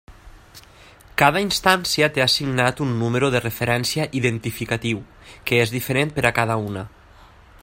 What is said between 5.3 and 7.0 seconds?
que és diferent per a cada una.